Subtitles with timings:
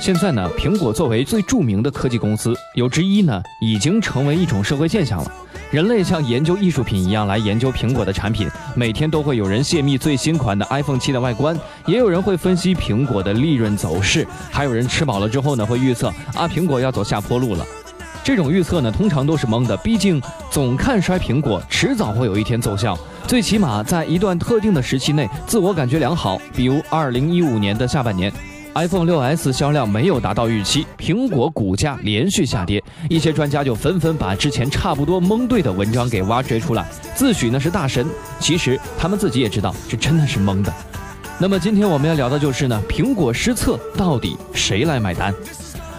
[0.00, 5.30] 现在呢，苹果作为最著名的科技公司，有之一呢，已经成为一种社会现象了。
[5.70, 17.66] 人类像研究艺术品一样来研究苹果的产品，每天都会有人泄密最新款的 iPhone 七的外观，也有人会分析苹果的利润走势，还有人吃饱了之后呢，会预测啊，苹果要走下坡路了。
[18.24, 20.18] 这种预测呢，通常都是蒙的，毕竟
[20.50, 22.98] 总看衰苹果，迟早会有一天奏效。
[23.26, 28.32] 最起码在一段特定的时期内，自我感觉良好，比如二零一五年的下半年。
[28.74, 38.06] iPhone 6s 销量没有达到预期，苹果股价连续下跌，一些专家就纷纷把之前差不多蒙对的文章给挖掘出来，自诩那是大神。
[38.38, 40.72] 其实他们自己也知道，这真的是蒙的。
[41.38, 45.34] 那么今天我们要聊的就是呢，苹果失策到底谁来买单？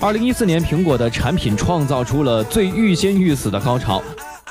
[0.00, 4.02] 二零一四年，苹果的产品创造出了最欲仙欲死的高潮。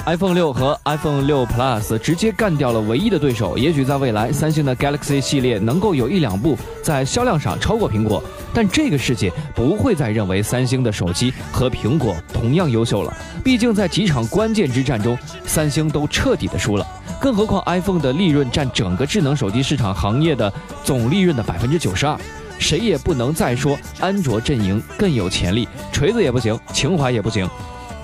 [0.06, 3.58] iPhone 六和 iPhone 六 Plus 直接干掉了唯一的对手。
[3.58, 13.12] 也许在未来，三星的 Galaxy 系列能够有一两部在销量上超过苹果，但这个世界不会再认为三星的手机和苹果同样优秀了。
[13.44, 16.86] 毕竟在几场关键之战中，三星都彻底的输了。
[17.20, 22.16] 更何况 iPhone 的利润占整个智能手机市场行业的总利润的百分之九十二，
[22.60, 27.50] 谁也不能再说安卓阵营更有潜力，锤子也不行，情怀也不行。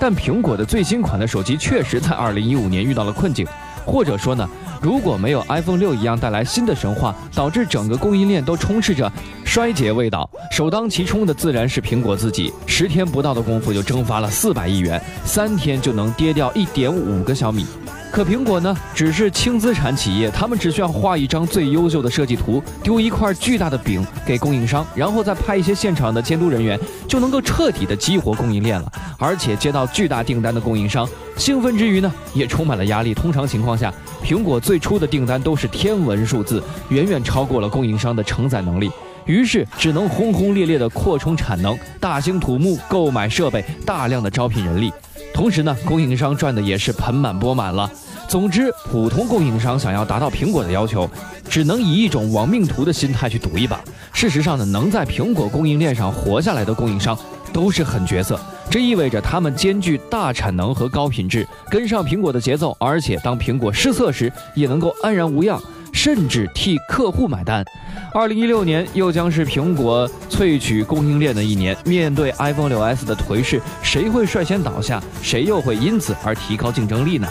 [0.02, 3.46] 但苹果的最新款的手机确实在二零一五年遇到了困境，
[3.86, 4.44] 或者说呢，
[4.80, 9.08] 如果没有 iPhone 六一样带来新的神话，导致整个供应链都充斥着
[9.44, 12.52] 衰竭味道，首当其冲的自然是苹果自己。
[12.66, 17.64] 十天不到的功夫就蒸发了四百亿元，三天就能跌掉一点五个小米。
[18.12, 28.92] 可苹果呢，只是轻资产企业，他们只需要画一张最优秀的设计图，丢一块巨大的饼给供应商，然后再派一些现场的监督人员，就能够彻底的激活供应链了。
[29.18, 33.14] 而且接到巨大订单的供应商，兴奋之余呢，也充满了压力。
[33.14, 33.90] 通常情况下，
[34.22, 38.90] 苹果最初的订单都是天文数字，远远超过了供应商的承载能力，
[39.24, 44.92] 于是只能轰轰烈烈的扩充产能，大兴土木，购买设备，大量的招聘人力。
[45.32, 47.90] 同时呢，供应商赚的也是盆满钵满了。
[48.28, 51.10] 总之，普通供应商想要达到苹果的要求，
[51.48, 53.80] 只能以一种亡命徒的心态去赌一把。
[54.12, 57.18] 事实上呢，能在苹果供应链上活下来的供应商
[57.52, 58.38] 都是狠角色，
[58.70, 65.60] 这意味着他们兼具大产能和高品质，跟上苹果的节奏，而且当苹果失策时也能够安然无恙，
[65.92, 67.64] 甚至替客户买单。
[68.12, 75.02] 二零一六年又将是苹果萃取供应链的一年，面对 iPhone 六 S 的颓势，谁会率先倒下？
[75.22, 77.28] 谁又会因此而提高竞争力呢？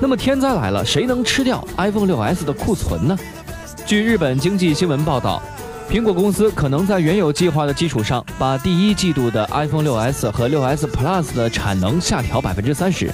[0.00, 3.18] 那么天灾来了，谁能吃掉 iPhone 六 S 的库存呢？
[3.86, 5.42] 据日本经济新闻报道，
[5.90, 13.10] 苹果公司可能在原有计划的基础上，把第一季度的 iPhone 六 S 和六 S Plus 的产能下调百分之三十。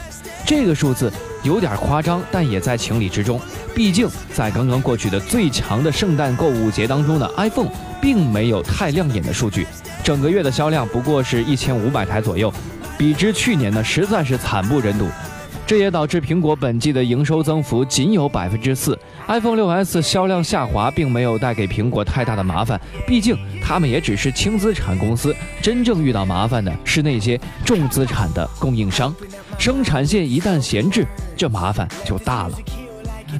[0.46, 3.40] 这个数字有点夸张，但也在情理之中。
[3.74, 7.70] 毕竟在刚刚过去的最强的圣诞购物节当中呢，iPhone
[8.00, 9.66] 并没有太亮眼的数据，
[10.02, 12.52] 整个月的销量不过是一千五百台左右，
[12.98, 15.08] 比之去年呢，实在是惨不忍睹。
[15.70, 18.98] 这也导致苹果本季的营收增幅仅有百分之四
[19.28, 25.32] ，iPhone 6s 销量下滑并没有带给苹果太大的麻烦，毕竟他们也只是轻资产公司，
[25.62, 29.14] 真正遇到麻烦的是那些重资产的供应商，
[29.60, 32.58] 生产线一旦闲置，这麻烦就大了。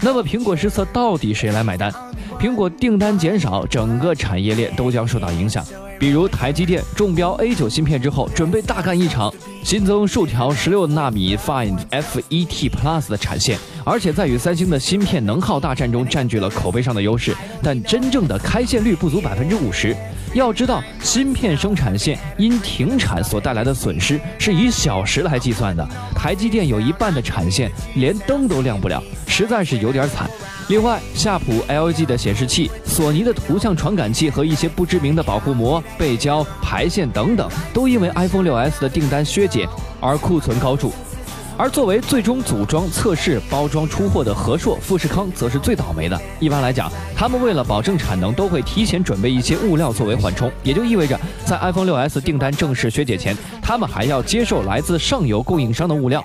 [0.01, 1.93] 那么苹果失策到底谁来买单？
[2.39, 5.65] 苹果订单减少，整个产业链都将受到影响。
[6.01, 9.31] 比如台积电中标 A9 芯片之后，准备大干一场，
[9.63, 19.95] 新增数条十六纳米 Fine FET Plus 的产线，而且在与三星的芯片能耗大战中占据了口碑上的优势，但真正的开线率不足百分之五十。
[20.33, 25.87] 要知道，芯片生产线因停产所带来的损失是以小时来计算的，
[26.17, 30.31] 台积电有一半的产线连灯都亮不了，实在是有点惨。
[30.69, 39.69] 另外，夏普、LG 的显示器、索尼的图像传感器和一些不知名的保护膜、背胶、排线等等，都因为 iPhone 6s 的订单削减
[40.01, 40.93] 而库存高筑。
[41.57, 46.21] 而作为最终组装、测试、包装、出货的和硕、富士康，则是最倒霉的。
[46.41, 56.25] 一般来讲，他们为了保证产能，都会提前准备一些物料作为缓冲，也就意味着，在 iPhone 6s 订单正式削减前，他们还要接受来自上游供应商的物料。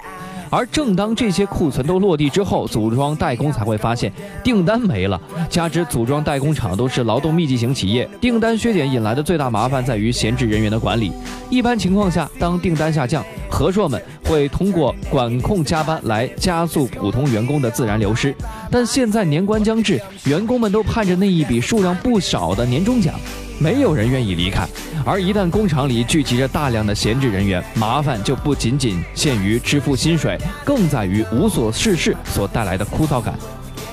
[0.55, 4.09] 而正当这些库存都落地之后，组装代工才会发现
[4.41, 5.19] 订单没了。
[5.49, 11.11] 加之组装代工厂都是劳动密集型企业，订单削减引来的最大麻烦在于闲置人员的管理。
[11.49, 18.33] 一般情况下，当订单下降，合作们会通过管控加班来加速普通员工的自然流失。
[18.71, 23.13] 但现在年关将至，员工们都盼着那一笔数量不少的年终奖。
[23.57, 24.67] 没有人愿意离开，
[25.05, 33.33] 而一旦工厂里聚集着大量的闲置人员，麻烦就不仅仅限于支付薪水，更在于无所事事所带来的枯燥感，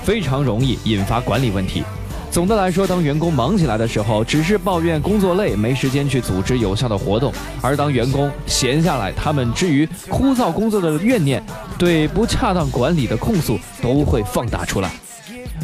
[0.03, 1.83] 非常容易引发管理问题。
[2.29, 7.31] 总的来说，当员工忙起来的时候，只是抱怨工作累，没时间去组织有效的活动；
[7.61, 11.41] 而当员工闲下来，他们至于枯燥工作的怨念，
[11.77, 14.91] 对不恰当管理的控诉，都会放大出来。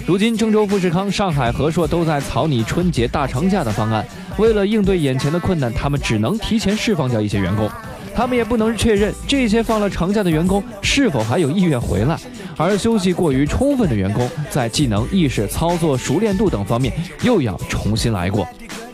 [0.06, 4.06] 如今，郑州富士康、上海和硕都在草拟春节大长假的方案。
[4.38, 7.70] 为了应对眼前的困难，他们只能提前释放掉一些员工。
[8.16, 12.18] 他们也不能确认这些放了长假的员工是否还有意愿回来。
[12.58, 16.92] 而休息过于充分的员工，在技能、意识、操作熟练度等方面
[17.22, 18.48] 又要重新来过。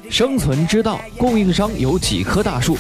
[0.09, 2.77] 生存之道，供应商有几棵大树。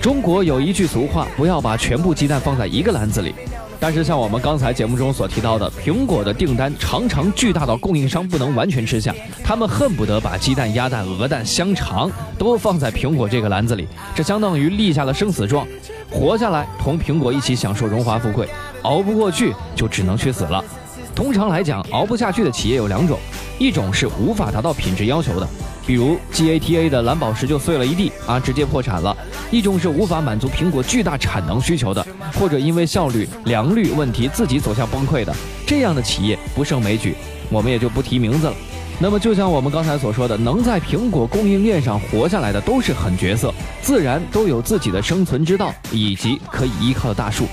[0.00, 3.34] 中国有一句俗话：不要把全部鸡蛋放在一个篮子里。
[3.82, 9.12] 但是像我们刚才节目中所提到的，苹果的订单常常巨大到供应商不能完全吃下，
[9.42, 12.08] 他们恨不得把鸡蛋、鸭蛋、鹅蛋、香肠
[12.38, 15.66] 都放在苹果这个篮子里，这相当于立下了生死状，
[16.08, 18.48] 活下来同苹果一起享受荣华富贵。
[18.82, 20.64] 熬不过去就只能去死了。
[21.12, 23.18] 通常来讲，熬不下去的企业有两种，
[23.58, 25.48] 一种是无法达到品质要求的，
[25.86, 29.16] 比如 GATA 的蓝宝石就碎了一地啊，直接破产了；
[29.50, 35.34] 一种是无法满足苹果巨大产能需求的，或者因为效率、良率问题自己走向崩溃的。
[35.66, 37.14] 这样的企业不胜枚举，
[37.50, 38.54] 我们也就不提名字了。
[39.00, 47.46] 那么，就像我们刚才所说的，能在苹果供应链上活下来的都是狠角色，自然都有自己的生存之道以及可以依靠的大树。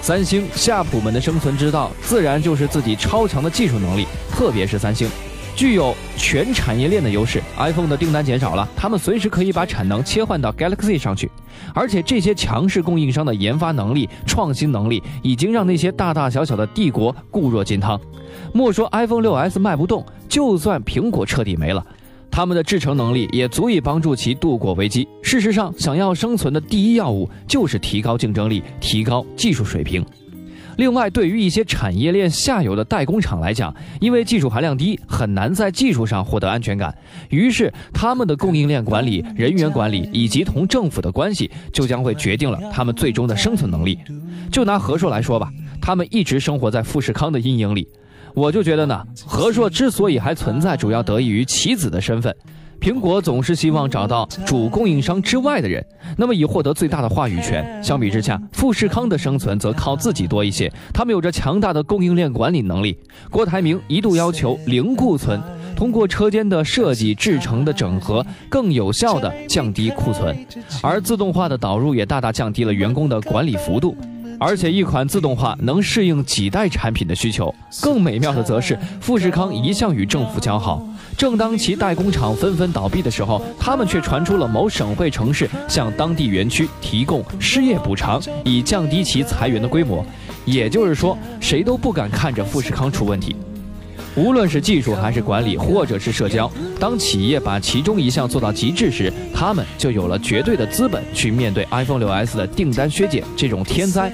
[0.00, 5.08] 三星、夏普们的生存之道，自然就是自己超强的技术能力，特别是三星，
[5.54, 7.42] 具有全产业链的优势。
[7.56, 11.30] iPhone 的订单减少了，他们随时可以把产能切换到 Galaxy 上去，
[11.74, 18.00] 而且这些强势供应商的研发能力、创新能力，已经让那些大大小小的帝国固若金汤。
[18.52, 21.84] 莫说 iPhone 6s 卖不动，就算苹果彻底没了。
[22.30, 25.06] 他们的制程能力也足以帮助其度过危机。
[25.22, 30.02] 事实上，想要生存的第一要务就是提高竞争力、提高技术水平。
[30.76, 36.96] 另外，对于一些产业链下游的代工厂来讲，因为技术含量低，很难在技术上获得安全感，
[37.30, 43.98] 于是他们的供应链管理、人员管理以及同政府的关系，就将会决定了他们最终的生存能力。
[44.50, 47.86] 就拿和硕来说吧，他们一直生活在富士康的阴影里。
[48.34, 52.34] 我就觉得呢，和硕之所以还存在，主要得益于棋子的身份。
[52.82, 55.86] 苹果总是希望找到主供应商之外的人，
[56.18, 57.64] 那么以获得最大的话语权。
[57.80, 62.98] 相比之下，富士康的生存则靠自己多一些，他们有着强大的供应链管理能力。
[63.30, 65.40] 郭台铭一度要求零库存，
[65.76, 70.36] 通过车间的设计、制成的整合，更有效地降低库存，
[70.82, 73.96] 而自动化的导入也大大降低了员工的管理幅度。
[74.42, 77.54] 而且一款自动化能适应几代产品的需求。
[77.80, 80.84] 更美妙的则是，富士康一向与政府交好。
[81.16, 90.04] 正当其代工厂纷纷倒闭的时候，他们却传出了某省会城市向当地园区提供失业补偿，以降低其裁员的规模。
[90.44, 93.36] 也就是说，谁都不敢看着富士康出问题。
[94.15, 104.11] 无论是技术还是管理，或者是社交，当企业把其中一项做到极致时，他们就有了绝对的资本去面对 iPhone 6s 的订单削减这种天灾。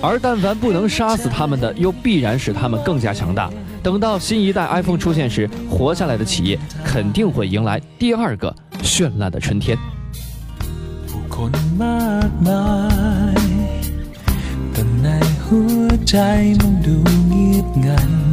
[0.00, 3.50] 而但凡不能杀死他们的，又必然使他们更加强大。
[3.82, 9.78] 等到新一代 iPhone 出现时，活下来的企业肯定会迎来第二个绚烂的春天。
[16.04, 18.27] จะใค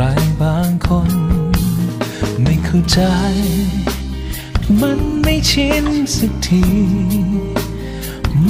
[0.00, 0.02] ร
[0.42, 1.12] บางคน
[2.42, 3.00] ไม่เข้าใจ
[4.80, 5.86] มันไม่ชิน
[6.16, 6.64] สักที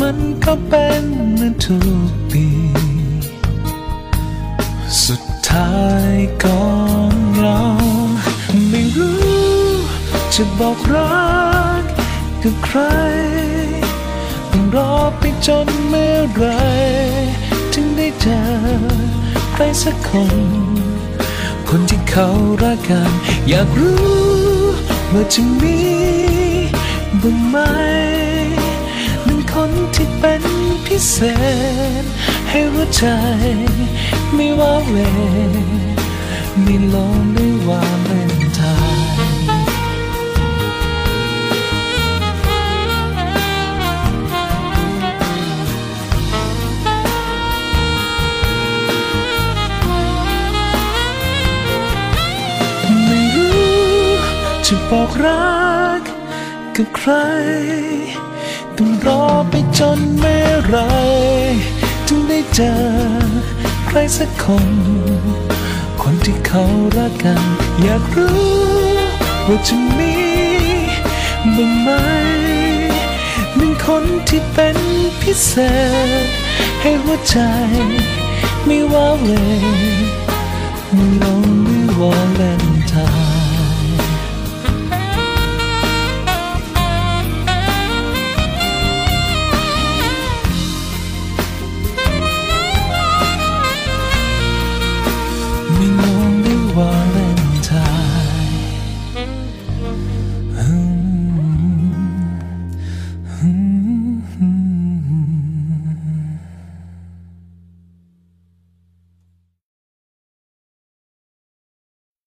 [0.00, 2.46] มันก็เป็นเหมือนทุกปี
[5.04, 5.76] สุดท้า
[6.10, 6.60] ยก็
[7.34, 7.60] เหงา
[8.68, 9.26] ไม่รู้
[10.34, 11.16] จะบอกรั
[11.80, 11.82] ก
[12.42, 12.78] กับใคร
[14.50, 16.46] ต้องรอไปจนเมื่อไร
[17.72, 18.40] ถึงได้เจอ
[19.52, 20.36] ใครสักคน
[21.68, 22.28] คนที่เขา
[22.62, 23.10] รักกัน
[23.48, 24.04] อยากรู้
[25.12, 25.78] ว่าจะมี
[27.22, 27.56] บ้างไหม
[29.24, 30.42] หนึ่งคนที่เป็น
[30.86, 31.16] พิเศ
[32.02, 32.04] ษ
[32.50, 33.04] ให้หัวใจ
[34.34, 34.96] ไม่ว่าเว
[36.62, 38.25] ไม่ลงไม่ว่าเล่
[54.70, 55.56] จะบอกรั
[55.98, 56.02] ก
[56.76, 57.10] กับใคร
[58.76, 60.76] ต้องรอไปจนเมื่อไร
[62.06, 62.72] ถึงได้เจอ
[63.86, 64.68] ใครสักคน
[66.02, 66.64] คนที่เขา
[66.96, 67.42] รักกัน
[67.82, 68.46] อยากรู้
[69.46, 70.14] ว่าจะมี
[71.56, 71.88] บ้างไหม
[73.56, 74.76] หนึ่งคนที่เป็น
[75.22, 75.52] พิเศ
[76.24, 76.26] ษ
[76.82, 77.36] ให้หัวใจ
[78.64, 79.28] ไม่ว่าเว
[81.20, 83.35] lonely wall and